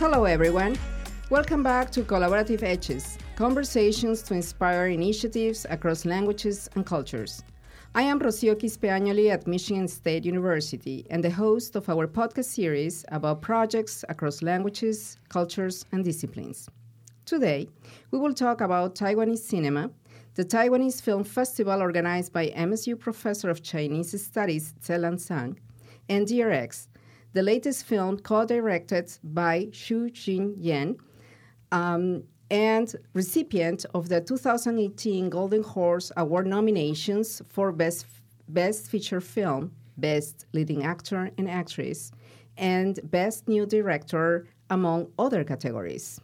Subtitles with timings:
[0.00, 0.78] Hello, everyone.
[1.28, 7.42] Welcome back to Collaborative Edges conversations to inspire initiatives across languages and cultures.
[7.94, 13.04] I am Rocio Quispeañoli at Michigan State University and the host of our podcast series
[13.08, 16.66] about projects across languages, cultures, and disciplines.
[17.26, 17.68] Today,
[18.10, 19.90] we will talk about Taiwanese cinema,
[20.34, 25.60] the Taiwanese Film Festival organized by MSU Professor of Chinese Studies Tselan Sang,
[26.08, 26.86] and DRX,
[27.32, 30.96] the latest film co-directed by Xu Jin Yan,
[31.72, 38.06] um, and recipient of the 2018 Golden Horse Award nominations for Best,
[38.48, 42.10] Best Feature Film, Best Leading Actor and Actress,
[42.56, 46.20] and Best New Director, among other categories.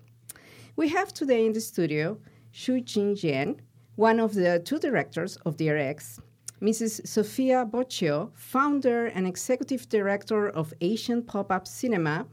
[0.75, 2.19] We have today in the studio
[2.53, 3.59] Xu Jingyan,
[3.95, 6.19] one of the two directors of DRX,
[6.61, 7.07] Mrs.
[7.07, 12.27] Sofia Boccio, founder and executive director of Asian Pop Up Cinema,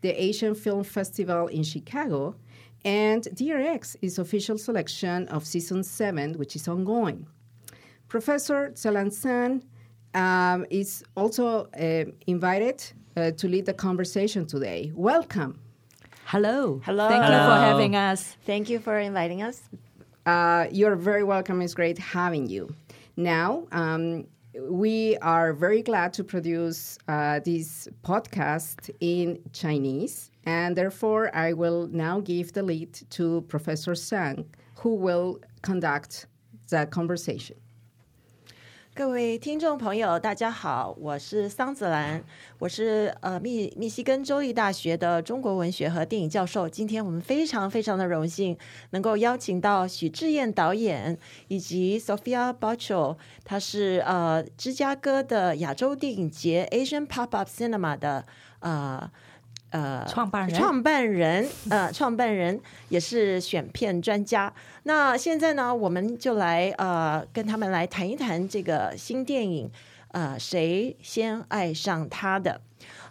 [0.00, 2.34] the Asian Film Festival in Chicago,
[2.84, 7.26] and DRX is official selection of season seven, which is ongoing.
[8.08, 9.62] Professor Tselan
[10.14, 12.82] um, is also uh, invited
[13.16, 14.92] uh, to lead the conversation today.
[14.94, 15.60] Welcome.
[16.24, 16.80] Hello.
[16.84, 17.08] Hello.
[17.08, 18.36] Thank you for having us.
[18.44, 19.62] Thank you for inviting us.
[20.26, 21.62] Uh, you're very welcome.
[21.62, 22.74] It's great having you.
[23.18, 24.28] Now, um,
[24.70, 31.88] we are very glad to produce uh, this podcast in Chinese, and therefore I will
[31.88, 36.26] now give the lead to Professor Sang, who will conduct
[36.70, 37.56] the conversation.
[38.98, 42.20] 各位听众朋友，大家好，我是桑子兰，
[42.58, 46.68] 我是呃密密西根州立大学的中国文学和电影教授。
[46.68, 48.58] 今天我们非常非常的荣幸，
[48.90, 58.26] 能够邀请到许志燕导演以及 Sophia Boccio，她是呃芝加哥的亚洲电影节 Asian Pop Up Cinema 的
[58.58, 59.08] 呃。
[59.70, 62.58] 呃，创办人，创办人， 呃，创办人
[62.88, 64.52] 也是选片专家。
[64.84, 69.70] 那现在呢，我们就来呃，跟他们来谈一谈这个新电影，
[70.12, 72.60] 呃，谁先爱上他的？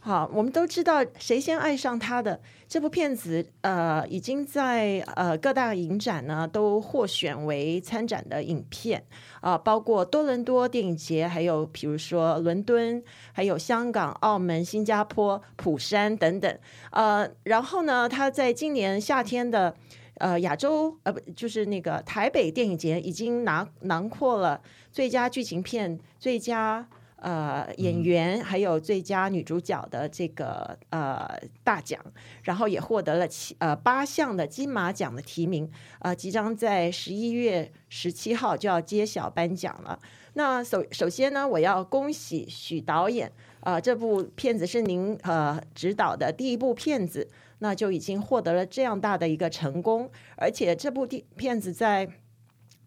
[0.07, 9.03] 好，我们都知道谁先爱上他的这部片子，呃，已经在呃各大影展呢都获选为参展的影片
[9.41, 13.03] 啊，包括多伦多电影节，还有比如说伦敦，
[13.33, 16.57] 还有香港、澳门、新加坡、釜山等等。
[16.91, 19.75] 呃，然后呢，他在今年夏天的
[20.19, 26.87] 呃亚洲呃不就是那个台北电影节已经拿囊括了最佳剧情片、最佳。
[27.19, 31.27] 呃，演员还有最佳女主角的这个呃
[31.63, 31.99] 大奖，
[32.43, 35.69] 然后也获得了七呃八项的金马奖的提名，
[35.99, 39.99] 呃，即将在十一月十七号就要揭晓颁奖了。
[40.33, 47.27] 那首首先呢，我要恭喜许导演，呃，这部片子是您呃指导的第一部片子，
[47.59, 52.07] 那就已经获得了这样大的一个成功，而且这部电片子在。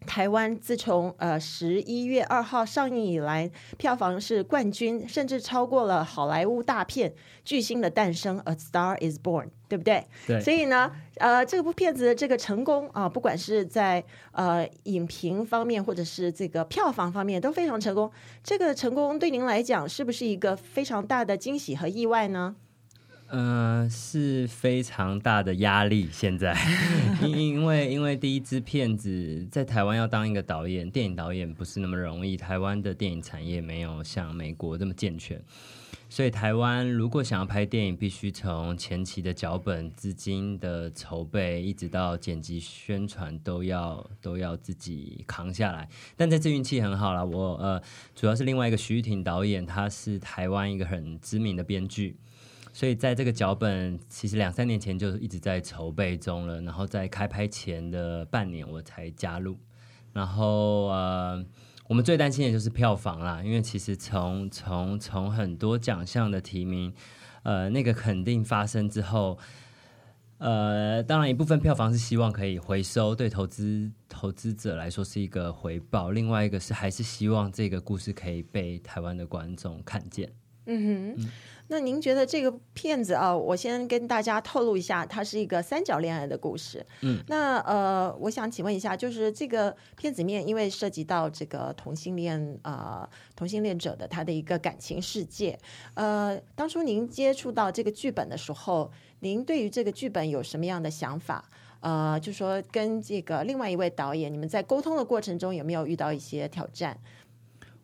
[0.05, 7.09] 台湾自从呃十一月二号上映以来，票房是冠军，甚至超过了好莱坞大片
[7.45, 10.05] 《巨星的诞生》（A Star Is Born），对不对？
[10.25, 10.41] 对。
[10.41, 18.11] 所以呢，呃，这部片子的这个成功啊，不管是在呃影评方面，或者是这个票房方面，都非常成功。
[18.43, 22.55] 这个成功对您来讲，是不是一个非常大的惊喜和意外呢？
[23.31, 26.09] 呃，是非常大的压力。
[26.11, 26.53] 现在，
[27.23, 32.35] 因因为因为第一支片子在台湾要当一个导演，电影导演不是那么容易。
[32.35, 35.41] 台湾的电影产业没有像美国这么健全，
[36.09, 45.87] 所以台湾如果想要拍电影，必须从前期的脚本、资金的筹备，一直到剪辑、宣传，都要都要自己扛下来。
[46.17, 47.81] 但这次运气很好了，我呃，
[48.13, 52.17] 主要是另外一个徐玉婷导演，他是台湾一个很知名的编剧。
[52.73, 56.61] 所以在这个脚本，其实两三年前就一直在筹备中了。
[56.61, 59.57] 然后在开拍前的半年，我才加入。
[60.13, 61.45] 然后呃，
[61.87, 66.93] 我们最担心的就是票房啦，因为其实从从从很多奖项的提名，
[67.43, 69.37] 呃，那个肯定发生之后，
[70.37, 76.11] 呃，当然一部分票房是希望可以回收，对投资投资者来说是一个回报。
[76.11, 80.40] 另外一个是还是希望这个故事可以被台湾的观众看见。
[80.71, 81.29] 嗯哼。
[81.67, 83.33] 那您觉得这个片子啊？
[83.33, 86.85] 我先跟大家透露一下，它是一个三角恋爱的故事。
[86.99, 95.57] 嗯，那呃，我想请问一下，就是这个片子面，因为涉及到这个同性恋啊，同性恋者的他的一个感情世界。
[95.93, 98.91] 呃，当初您接触到这个剧本的时候，
[99.21, 101.49] 您对于这个剧本有什么样的想法？
[101.79, 106.99] 呃，就说跟这个另外一位导演，你们在沟通的过程中有没有遇到一些挑战？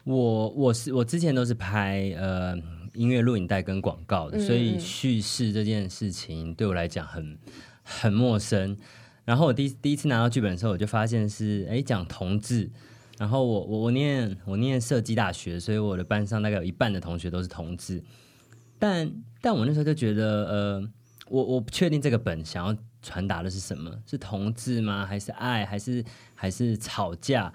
[0.04, 2.54] 我我是我之前都是拍呃。
[2.98, 7.38] 音乐录影带跟广告的，嗯所以嗯叙事这件事情对我来讲很
[7.84, 8.76] 很陌生。
[9.24, 12.70] 然后我第一第一次拿到剧本的时候，我就发现是哎讲同志。
[13.20, 18.04] 然后我我我念我念设计大学，所以我的班上大概有一半的同学都是同志。
[18.78, 19.12] 但
[19.42, 20.90] 但我那时候就觉得，呃，
[21.28, 25.04] 我我不确定这个本想要传达的是什么，是同志吗？
[25.04, 25.66] 还是爱？
[25.66, 26.06] 还是
[26.36, 27.52] 还是吵架？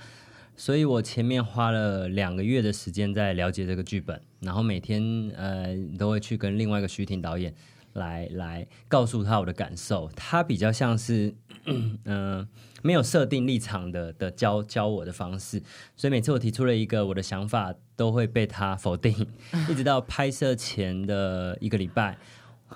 [0.57, 5.03] 所以我前面花了两个月的时间在了解这个剧本，然后每天
[5.37, 7.55] 呃都会去跟另外一个徐婷导演
[7.95, 10.11] 来来告诉他我的感受。
[10.15, 11.35] 他比较像是
[11.65, 12.49] 嗯、 呃
[12.83, 15.63] 没有设定立场的的教教我的方式，
[15.97, 19.15] 所以每次我提出了一个我的想法，都会被他否定，
[19.71, 22.19] 一直到拍摄前的一个礼拜，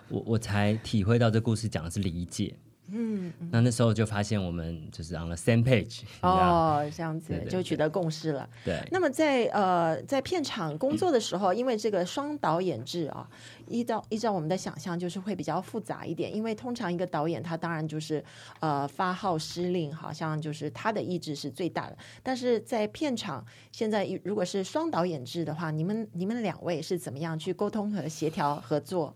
[0.09, 2.55] 我我才体会到这故事讲的是理解。
[2.89, 8.49] 嗯，那那时候就发现我们就是 on the same page 哦，这样子就取得共识了。
[8.65, 13.29] 对，那么在呃在片场工作的时候，因为这个双导演制啊，
[13.67, 16.35] 依照依照我们的想象，就是会比较复杂一点。
[16.35, 18.25] 因为通常一个导演他当然就是
[18.61, 21.99] 呃发号施令，好像就是他的意志是最大的。
[22.23, 29.15] 但是在片场现在如果是双导演制的话，你们你们两位是怎么样去沟通和协调合作？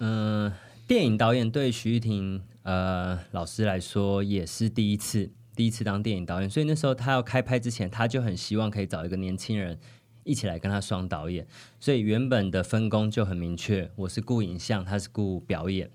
[0.00, 0.52] 嗯、
[0.88, 9.78] 电影导演对徐玉婷呃老师来说也是第一次，第一次当电影导演，所以那时候他要开拍之前，他就很希望可以找一个年轻人
[10.24, 11.46] 一起来跟他双导演，
[11.78, 15.90] 所以原本的分工就很明确，我是顾影像，他是顾表演。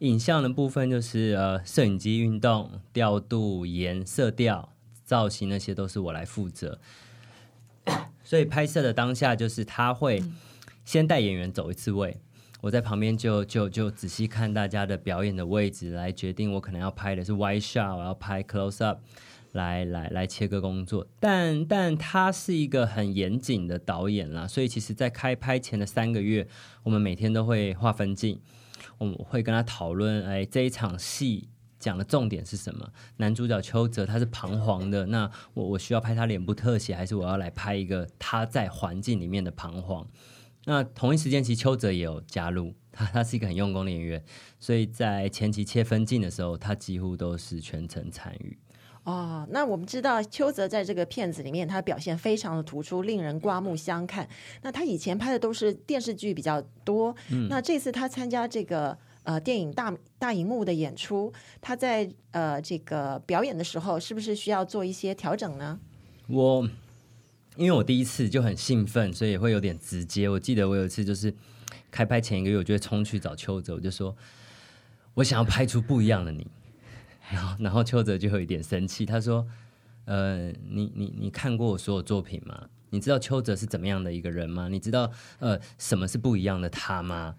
[0.00, 4.74] 影像的部分就是呃摄影机运动、调度、颜色调、
[5.06, 6.78] 造型那些都是我来负责。
[8.22, 10.22] 所以拍摄的当下就是他会
[10.84, 12.18] 先带演员走一次位，
[12.60, 19.00] 我在旁边就就就仔细看大家的表演的位置，来决定我可能要拍的是 wide shot，我要拍 close up，
[19.52, 21.06] 来来来切割工作。
[21.20, 26.46] 但但他是一个很严谨的导演啦，所以其实在开拍前的三个月，
[26.82, 28.40] 我们每天都会划分镜，
[28.98, 31.48] 我们会跟他讨论，哎，这一场戏。
[31.78, 32.90] 讲的重点是什么？
[33.18, 40.04] 男主角邱泽他是彷徨的，那我我需要拍他脸部特写，还是我要来拍一个他在环境里面的彷徨？
[40.68, 44.22] 那同一时间，其实邱泽也有加入， 他他是一个很用功的演员，
[44.60, 48.54] 所以在前期切分镜的时候，他几乎都是全程参与。
[49.04, 54.28] 哦，那我们知道邱泽在这个片子里面，他表现非常的突出，令人刮目相看。
[54.60, 57.16] 那他以前拍的都是电视剧比较多，
[57.48, 61.32] 那这次他参加这个呃电影大大荧幕的演出，
[61.62, 65.80] 他在呃这个表演的时候，是不是需要做一些调整呢？
[66.26, 66.68] 我
[67.58, 70.28] 因为我第一次就很兴奋，所以也会有点直接。
[70.28, 71.34] 我记得我有一次就是
[71.90, 74.16] 开拍前一个月，我就会冲去找邱泽，我就说
[75.14, 76.46] 我想要拍出不一样的你。
[77.32, 79.44] 然后， 然后邱泽就有一点生气，他说
[80.06, 82.68] ：“呃，你你你看过我所有作品吗？
[82.90, 84.68] 你知道邱泽是怎么样的一个人吗？
[84.68, 87.34] 你知道呃什么是不一样的他吗？”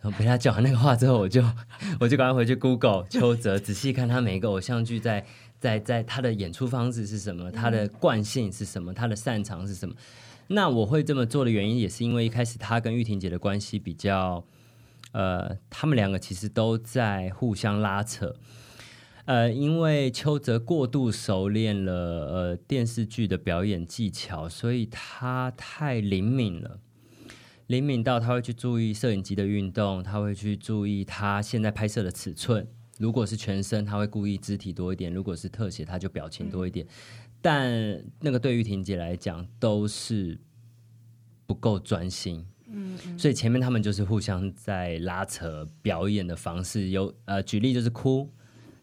[0.00, 1.44] 然后被他讲完那个话之后，我就
[2.00, 5.24] 我就赶快回去 Google 邱泽，仔细看他每一个偶像剧在
[5.62, 9.94] 在在他的演出方式是什么，他的惯性是什么，他的擅长是什么。
[10.48, 14.44] 那我会这么做的原因，也是因为一开始他跟玉婷姐的关系比较，
[15.12, 18.34] 呃，他们两个其实都在互相拉扯。
[19.26, 26.80] 呃，因为邱泽过度熟练了呃电视剧的表演技巧，所以他太灵敏了。
[27.68, 32.66] 灵敏到他会去注意摄影机的运动，他会去注意他现在拍摄的尺寸。
[33.02, 36.86] 如果是全身，他会故意肢体多一点；如果是特写，他就表情多一点。
[37.40, 40.38] 但那个对于婷姐来讲都是
[41.44, 42.46] 不够专心。
[42.68, 46.90] 嗯，所以前面他们就是互相在拉扯表演的方式。
[46.90, 48.30] 有呃，举例就是哭，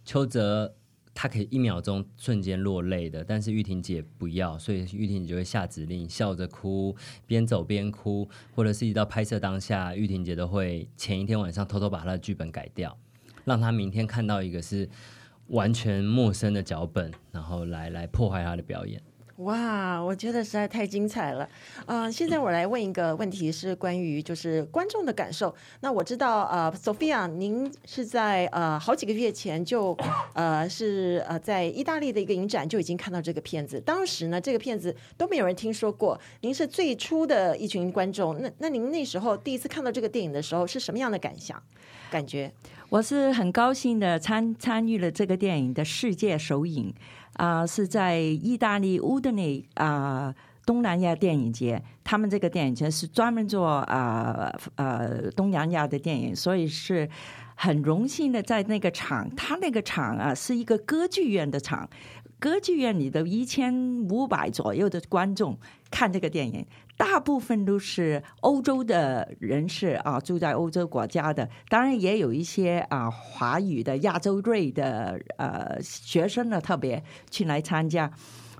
[0.03, 0.75] 邱泽
[1.13, 6.93] 他可以一秒钟瞬间落泪的，但是玉婷姐不要，所以玉婷姐就会下指令，笑着哭，
[7.25, 12.95] 边走边哭，或者是一到拍摄当下，玉婷姐都会前一天晚上偷偷把她的剧本改掉，
[13.49, 14.87] 让他明天看到一个是
[15.47, 19.01] 完全陌生的脚本，然后来来破坏他的表演。
[19.39, 21.47] 哇，我觉得实在太精彩了。
[21.85, 25.53] 呃，现在我来问一个问题，是关于就是观众的感受。
[25.79, 29.97] 那我知道，呃，Sophia，您是在呃好几个月前就
[30.33, 38.41] 呃是呃在意大利的一个影展就已经看到这个片子，当时呢这个片子都没有人听说过，您是最初的一群观众。
[38.41, 41.61] 那那您那时候第一次看到这个电影的时候是什么样的感想？
[42.11, 42.51] 感觉？
[42.89, 46.91] 我是很高兴的参参与了这个电影的世界首映
[47.39, 57.09] 啊、是在意大利乌德内啊、东南亚电影节，他们这个电影节是专门做啊呃东南亚的电影，所以是
[57.55, 61.89] 很荣幸的在那个场，他那个场啊是一个歌剧院的场。
[62.39, 63.73] 歌剧院里的一千
[64.09, 65.57] 五百左右的观众
[65.89, 66.65] 看这个电影，
[66.97, 78.11] 大部分都是欧洲的人士啊，住在欧洲国家的，当然也有一些啊华语的亚洲瑞的呃学生呢，特别去来参加，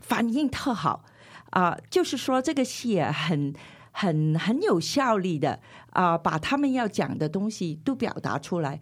[0.01, 1.03] 反应特好
[1.51, 3.53] 啊、就是说这个戏很。
[3.91, 5.59] 很很有效率的
[5.89, 8.79] 啊、把他们要讲的东西都表达出来，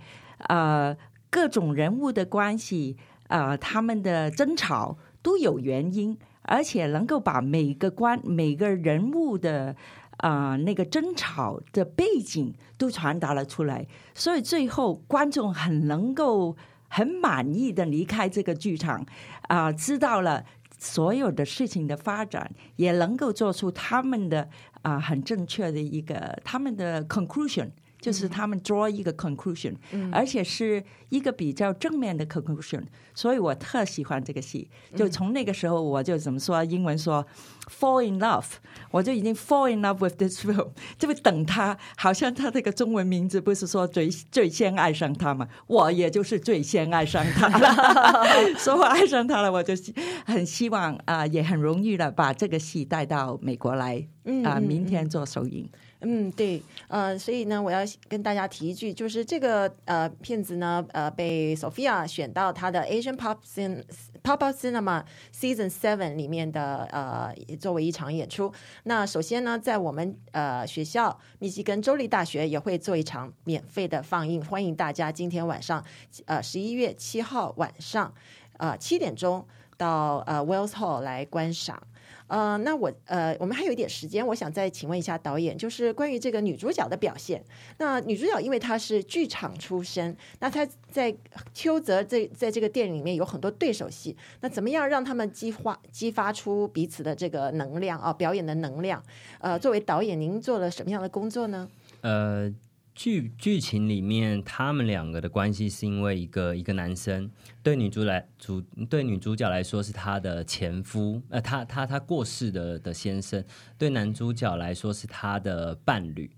[0.50, 0.96] 呃，
[1.32, 2.98] 各种人物的关系，
[3.30, 6.16] 呃，他们的争吵都有原因，
[6.48, 9.76] 而且能够把每个关每个人物的
[10.18, 13.86] 啊、那个争吵的背景都传达了出来，
[14.16, 19.06] 所以最后观众很能够很满意的离开这个剧场
[19.44, 20.44] 啊、知道了。
[20.80, 24.48] 所有的事情的发展，也能够做出他们的
[24.84, 27.72] 啊、很正确的一个他们的 conclusion，
[28.08, 29.76] 就是他们 draw 一个 conclusion，、
[30.14, 32.82] 而且是一个比较正面的 conclusion，
[33.14, 34.70] 所以我特喜欢这个戏。
[34.96, 37.28] 就从那个时候，我就怎么说英文说
[37.68, 38.46] fall in love，
[38.92, 49.94] 我就已经 fall in love with this film， 就等他，好像他这个中文名字不是说最最先爱上他嘛，我也就是最先爱上他了， 所以我爱上他了，我就希
[50.26, 54.06] 很希望啊、也很荣誉的把这个戏带到美国来
[54.44, 55.70] 啊、明天做首映。
[56.02, 63.84] 嗯，对，呃，所以呢，我要跟大家提一句，就是这个呃片子呢，呃，被 Sophia 选到她的 Asian Pop Cin
[64.24, 68.54] Pop Up Cinema Season Seven 里面的呃作为一场演出。
[68.84, 75.84] 那首先呢，在我们呃学校密西根州立大学也会做一场免费的放映，欢迎大家今天晚上
[76.26, 78.14] 呃十一月七号晚上
[78.58, 79.46] 呃七点钟
[79.78, 81.82] 到呃 Wells Hall 来观赏。
[82.28, 87.42] 呃，那我呃，我们还有一点时间，我想再请问一下导演，就是关于这个女主角的表现。
[87.78, 91.16] 那女主角因为她是剧场出身，那她在
[91.54, 99.02] 邱泽这在这个电影里面有很多对手戏，那怎么样让他们激发激发出彼此的这个能量啊，表演的能量？
[99.40, 101.70] 呃，作为导演，您做了什么样的工作呢？
[102.02, 102.54] 呃，
[102.98, 107.30] 剧剧情里面他们两个的关系是因为一个一个男生。
[107.62, 113.46] 对女主来主对女主角来说是她的前夫，呃，他他他过世的的先生，
[113.78, 116.32] 对男主角来说是他的伴侣。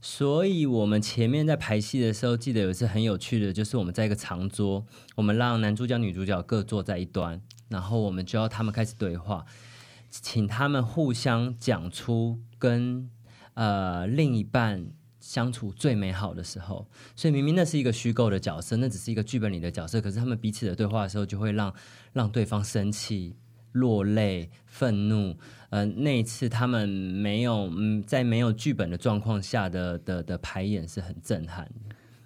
[0.00, 9.46] 所以，我们前面在排戏的时候，记得有一次很有趣的，就是我们在一个长桌，我们让男主角、女主角各坐在一端，然后我们就要他们开始对话，
[10.10, 13.08] 请他们互相讲出跟
[13.54, 14.86] 呃另一半
[15.22, 16.86] 相处最美好的时候。
[17.16, 21.72] 所以明明那是一个虚构的角色，那只是一个剧本里的角色，可是他们彼此的对话的时候，就会让
[22.12, 23.34] 让对方生气、
[23.72, 25.34] 落泪、愤怒。
[25.70, 31.66] 呃，那一次他们没有嗯，在没有剧本的状况下的的的排演是很震撼。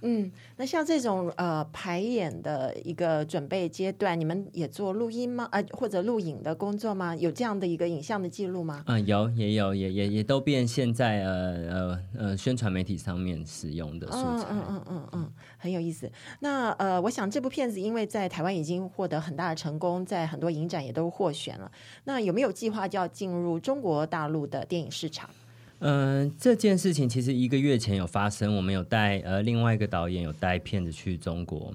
[0.03, 5.49] 嗯，那像这种呃排演的一个准备阶段，你们也做录音吗？
[5.51, 7.17] 呃，或者录影的工作吗？
[7.17, 8.85] 有这样的一个影像的记录吗？
[8.87, 11.33] 嗯，有也有也也也都变现在呃
[11.71, 14.47] 呃呃宣传媒体上面使用的素材。
[14.49, 16.11] 嗯嗯嗯嗯嗯，很有意思。
[16.41, 21.71] 那呃，我想这部片子因为在台湾已经获得很大的成功，在很多影展也都获选了。
[22.05, 25.29] 那有没有计划就要进入中国大陆的电影市场？
[25.79, 31.75] 嗯、这件事情其实一个月前有发生，我们有带呃另外一个导演有带片子去中国。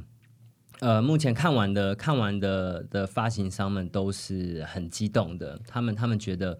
[0.80, 6.60] 呃，目前看完的看完的的发行商们都是很激动的，他们他们觉得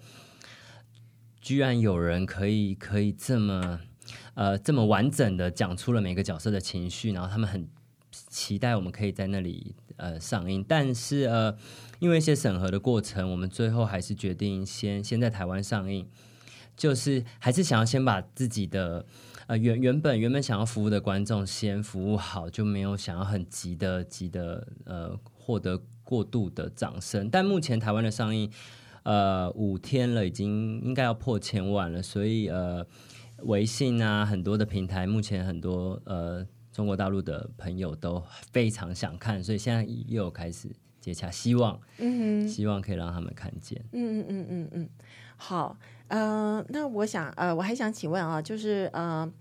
[1.42, 3.80] 居然有人可以可以这么
[4.36, 7.68] 呃这么完整的讲出了每个角色的情绪，然后他们很
[8.12, 11.58] 期待我们可以在那里呃上映，但是呃
[11.98, 16.08] 因为一些审核的过程，我们最后还是决定先先在台湾上映。
[16.76, 19.06] 就是还是想要先把自己的
[19.48, 27.30] 呃原原本原本想要服务的观众先服务好，就没有想要很急的急的呃获得过度的掌声。
[27.30, 28.52] 但目前台湾的上映
[29.04, 32.86] 呃五天了，已经应该要破千万了，所以呃
[33.44, 42.48] 微信啊很多的平台，目前很多呃中国大陆的朋友都非常想看，所以现在又有开始接洽，希望嗯。
[42.48, 43.82] 希望可以让他们看见。
[43.94, 44.90] 嗯嗯嗯嗯嗯，
[45.38, 45.78] 好，
[46.12, 49.32] 呃，那我想，呃，我还想请问啊，就是呃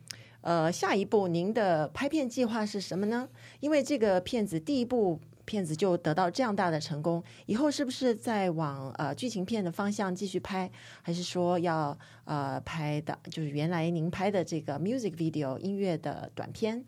[0.43, 3.29] 呃，下一步您的拍片计划是什么呢？
[3.59, 10.71] 因为这个片子第一部片子就得到这样大的成功，以后是不是再往呃剧情片的方向继续拍，
[11.03, 16.85] 还是说要呃拍的，就是原来您拍的这个 music video 音乐的短片？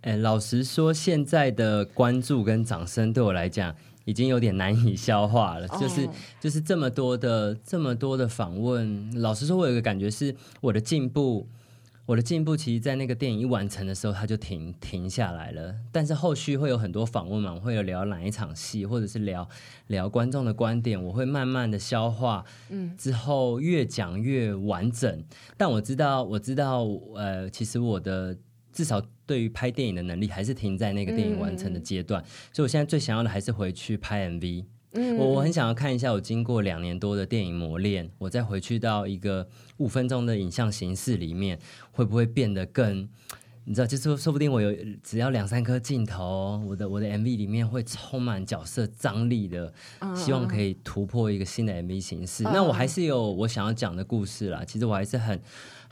[0.00, 5.68] 哎，老实说，现在的关注跟掌声对我来讲已经有点难以消化了。
[5.68, 11.48] 就是哦就是这么多的这么多的访问，老实说，我有一个感觉是我的进步
[12.04, 15.72] 我的进步，其实，在那个电影一完成的时候，它就停停下来了。
[15.92, 19.48] 但是后续会有很多访问嘛，我会有聊哪一场戏，或者是聊
[19.86, 25.24] 聊观众的观点，我会慢慢的消化，嗯，之后越讲越完整。
[25.56, 26.82] 但我知道，我知道，
[27.14, 28.36] 呃，其实我的
[28.72, 29.00] 至少
[29.32, 32.22] 对于拍电影的能力，还是停在那个电影完成的阶段。
[32.52, 34.66] 所以我现在最想要的还是回去拍 MV。
[35.18, 39.48] 我我很想要看一下，我经过两年多的电影磨练，我再回去到一个
[39.78, 41.58] 五分钟的影像形式里面，
[41.92, 43.08] 会不会变得更？
[43.64, 49.72] 你知道，就是说不定我有只要两三颗镜头，我的我的 MV 里面会充满角色张力的，
[50.14, 52.42] 希望可以突破一个新的 MV 形式。
[52.42, 54.62] 那我还是有我想要讲的故事啦。
[54.62, 55.40] 其实我还是很。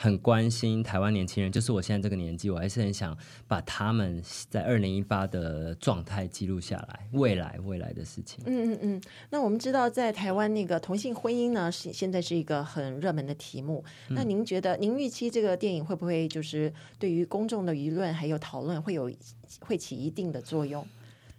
[0.01, 3.15] 很关心台湾年轻人，就是我现在这个年纪，我还是很想
[3.47, 8.43] 把他们在二零一八的状态记录下来，未来未来的事情。
[8.47, 9.03] 嗯嗯嗯。
[9.29, 13.85] 那我们知道，在台湾那个同性婚姻呢，是现在是一个很热门的题目。
[14.09, 19.13] 那您觉得，您预期这个电影会不会就是对于公众的舆论还有讨论会有
[19.61, 20.83] 会起一定的作用？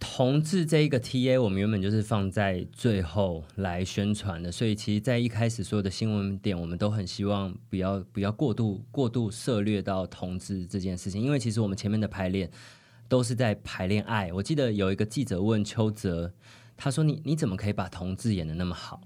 [0.04, 12.50] 同志这一个 TA，我们原本就是放在最后来宣传的，所以其实，在一开始所有的新闻点，我们都很希望不要不要过度过度涉略到同志这件事情，因为其实我们前面的排练
[13.08, 14.32] 都是在排练爱。
[14.32, 16.34] 我记得有一个记者问邱泽，
[16.76, 19.00] 他说：“你你怎么可以把同志演的那么好？”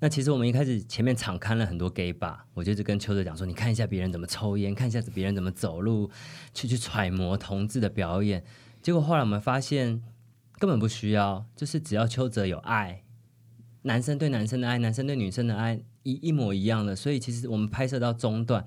[0.00, 6.10] 那其实我们一开始前面敞开了很多 gay bar，我就是跟邱泽讲说：“你看一下别人怎么抽烟，看一下别人怎么走路，
[6.52, 8.42] 去去揣摩同志的表演。”
[8.80, 10.02] 结果后来我们发现，
[10.58, 13.02] 根本不需要，就是只要邱泽有爱，
[13.82, 16.96] 男生对男生的爱，男生对女生的爱一一模一样的。
[16.96, 18.64] 所以其实我们拍摄到中段，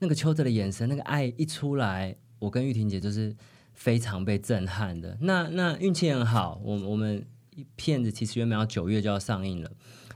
[0.00, 3.34] 那个邱泽的眼神，那个爱一出来，我跟玉婷姐就是
[3.72, 5.16] 非常被震撼的。
[5.20, 7.24] 那那运气很好，我我们
[7.76, 9.70] 片子其实原本要九月就要上映了，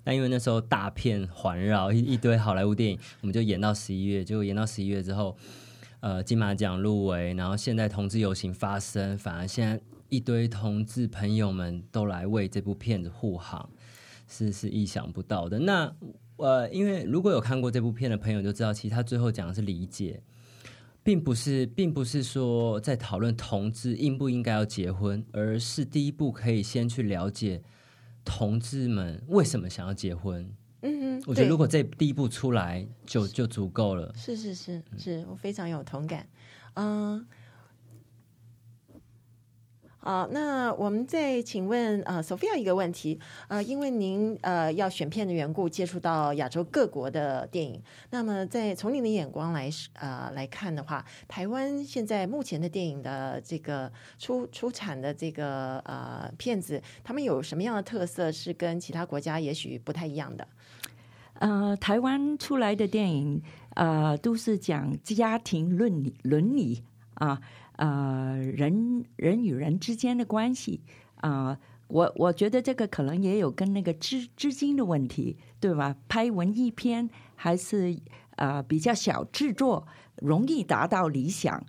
[0.05, 5.37] 但因为那时候大片环绕一一堆好莱坞电影，我们就演到十一月，结果演到十一月之后。
[6.01, 13.69] 呃，金马奖入围，然后现在同志游行发生，反而现在一堆同志朋友们都来为这部片子护航，
[14.29, 15.59] 是是意想不到的。
[15.59, 15.93] 那
[16.37, 20.23] 呃，因为如果有看过这部片的朋友就知道，其实他最后讲的是理解，
[21.03, 27.61] 并不是，并不是说在讨论同志应不应该要结婚，而是第一步可以先去了解
[28.25, 30.49] 同志们为什么想要结婚。
[30.83, 34.13] 嗯，我觉得如果这第一步出来就就足够了。
[34.15, 36.27] 是是是是，我非常有同感。
[36.75, 37.27] 嗯，
[40.09, 60.49] 啊，那我们再请问呃，Sophia 一个问题呃，因为您呃要选片的缘故，接触到亚洲各国的电影，那么在从您的眼光来呃来看的话，台湾现在目前的电影的这个出出产的这个呃片子，他们有什么样的特色是跟其他国家也许不太一样的？
[61.35, 63.43] 呃，台湾出来的电影，
[63.75, 67.39] 呃，都是讲家庭伦理、伦理啊，
[67.79, 70.83] 呃，人人与人之间的关系
[71.17, 71.59] 啊。
[71.89, 75.97] 我我觉得这个可能也有跟那个资资金的问题，对吧？
[76.07, 77.99] 拍文艺片还是
[78.37, 79.87] 呃比较小制作，
[80.17, 81.65] 容易达到理想。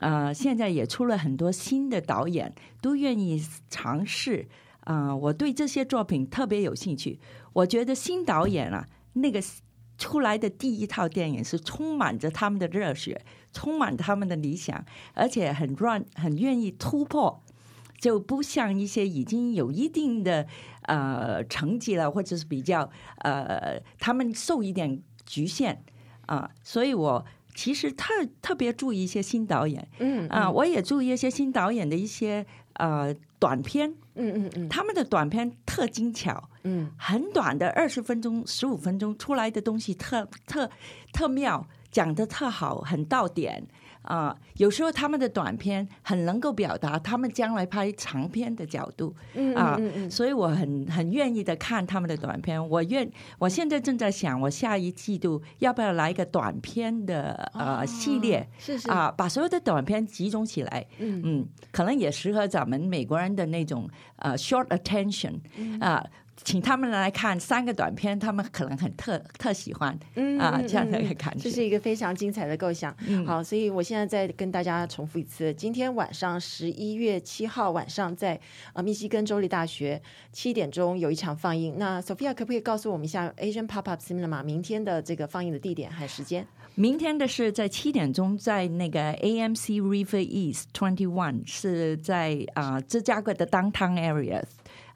[0.00, 4.48] 呃，现在也出了很多新的导演，都愿意尝试
[4.84, 5.14] 啊。
[5.14, 7.18] 我对这些作品特别有兴趣。
[7.52, 8.88] 我觉得新导演啊。
[9.14, 9.42] 那个
[9.98, 13.20] 出来的第一套电影是充满着他们的热血，
[13.52, 14.82] 充满他们的理想，
[15.12, 17.42] 而且很愿很愿意突破，
[17.98, 20.46] 就不像一些已经有一定的
[20.82, 25.82] 呃成绩了，或者是比较呃他们受一点局限
[26.26, 26.48] 啊。
[26.62, 33.94] 所以我其实特特别注意一些新导演，嗯啊，我也注意一些新导演的一些呃短片。
[34.18, 40.68] 嗯嗯嗯，他们的短片特精巧，嗯，很短的二十分钟、十五分钟出来的东西特特
[41.12, 43.66] 特妙，讲的特好，很到点。
[44.08, 49.14] 啊，有时候他们的短片很能够表达他们将来拍长片的角度，
[49.54, 49.78] 啊，
[50.10, 52.58] 所以我很很愿意的看他们的短片。
[52.70, 65.34] 我愿，我现在正在想，我下一季度要不要来一个短片的呃系列，是是啊，把所有的短片集中起来，嗯嗯，可能也适合咱们美国人的那种呃 short attention
[65.80, 66.02] 啊。
[66.44, 69.98] 请他们来看三个短片，他们可能很特特喜欢，
[70.38, 71.44] 啊，这样的一个感觉。
[71.44, 72.94] 这是一个非常精彩的构想。
[73.26, 78.40] 好，所以我现在再跟大家重复一次：今天晚上十一月七号晚上，在
[78.72, 80.00] 呃密西根州立大学
[80.32, 81.76] 七点钟有一场放映。
[81.76, 86.46] 那 Sophia 可不可以告诉我们一下 Asian Pop Up Cinema 明天的这个放映的地点还有时间？
[86.74, 94.44] 明天的是在七点钟，在那个 AMC River East Twenty One，是在啊芝加哥的 Downtown Area。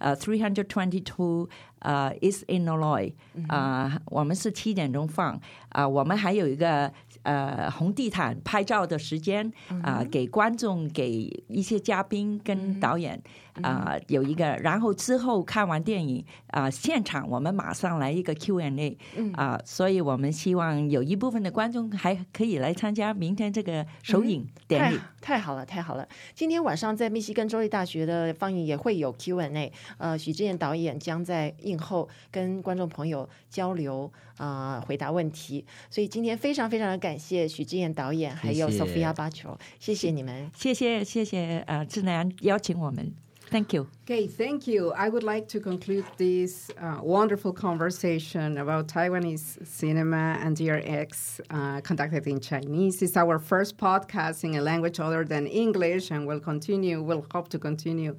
[0.01, 1.47] 呃，three hundred twenty two，
[1.79, 3.11] 呃，East Illinois，
[3.47, 6.91] 啊，我们是七点钟放，啊，我们还有一个
[7.22, 9.50] 呃红地毯拍照的时间
[9.82, 11.10] 啊、给观众、给
[11.48, 13.20] 一些嘉宾跟导演
[13.62, 18.96] 啊、有一个，然后之后看完电影啊、现场我们马上来一个 Q&A
[19.34, 24.98] 啊、所以我们希望有一部分的观众还可以来参加明天这个首映典太礼。
[25.20, 26.08] 太好了，太好了！
[26.34, 35.64] 今天晚上在密西根州立大学的放映也会有 Q&A，呃，许志燕导演将在映后跟观众朋友交流啊、回答问题。
[35.88, 40.49] 所以今天非常非常的感谢许志燕导演，还有谢谢 Sophia 巴球，谢谢你们。
[40.55, 43.11] 谢谢谢谢呃志南邀请我们，
[43.49, 43.87] Thank you。
[44.05, 44.91] Okay, thank you.
[44.91, 51.79] I would like to conclude this uh, wonderful conversation about Taiwanese cinema and DRX uh,
[51.81, 53.01] conducted in Chinese.
[53.01, 57.47] It's our first podcast in a language other than English, and we'll continue, we'll hope
[57.51, 58.17] to continue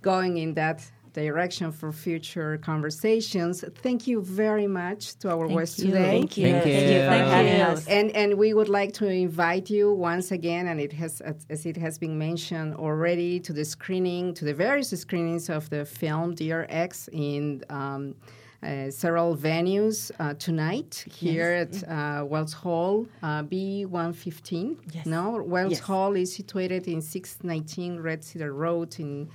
[0.00, 0.80] going in that
[1.21, 3.63] direction for future conversations.
[3.85, 5.85] Thank you very much to our Thank guests you.
[5.91, 6.03] today.
[6.03, 6.45] Thank you.
[6.51, 7.01] Thank Thank you you.
[7.03, 7.63] for Thank having you.
[7.63, 7.87] us.
[7.87, 11.65] And and we would like to invite you once again, and it has as, as
[11.65, 16.35] it has been mentioned already, to the screening, to the various screenings of the film
[16.35, 17.63] DRX in.
[17.69, 18.15] Um,
[18.63, 24.77] uh, several venues uh, tonight here at uh, Wells Hall, uh, B115.
[24.93, 25.05] Yes.
[25.05, 25.79] No, Wells Yes.
[25.81, 29.29] Hall is situated in 619 Red Cedar Road in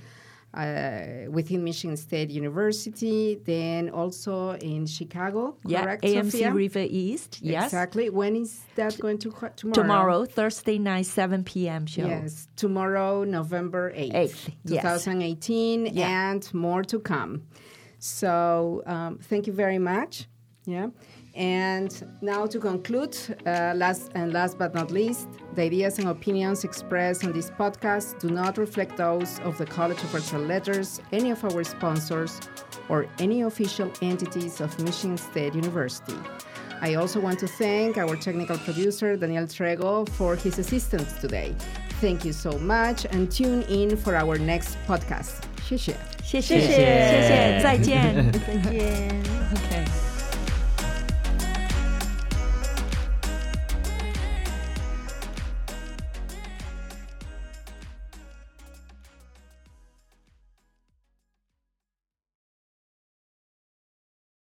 [0.53, 3.35] uh, within Michigan State University.
[3.43, 6.51] Then also in Chicago, Yeah, correct, AMC Sophia?
[6.53, 7.39] River East.
[7.41, 7.65] Yes.
[7.65, 8.09] Exactly.
[8.09, 9.73] When is that going to tomorrow?
[9.73, 11.85] Tomorrow, Thursday night, 7 p.m.
[11.85, 12.05] show.
[12.05, 14.83] Yes, tomorrow, November 8th, 8th, yes.
[14.83, 16.31] 2018, Yeah.
[16.31, 17.43] and more to come.
[17.99, 20.27] So, um, thank you very much.
[20.65, 20.87] Yeah.
[21.34, 23.16] And now to conclude,
[23.46, 28.18] uh, last and last but not least, the ideas and opinions expressed on this podcast
[28.18, 32.40] do not reflect those of the College of Arts and Letters, any of our sponsors,
[32.88, 36.16] or any official entities of Michigan State University.
[36.80, 41.54] I also want to thank our technical producer, Daniel Trego, for his assistance today.
[42.00, 45.42] Thank you so much and tune in for our next podcast.
[45.62, 45.94] 谢谢。
[46.24, 48.32] 谢谢谢谢谢谢，再见。
[48.32, 48.66] 再见。
[48.66, 49.31] OK。